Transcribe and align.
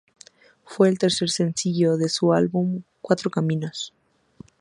Fue 0.65 0.89
el 0.89 0.97
tercer 0.97 1.29
sencillo 1.29 1.95
de 1.95 2.09
su 2.09 2.33
álbum 2.33 2.81
"Cuatro 3.01 3.29
caminos". 3.29 3.93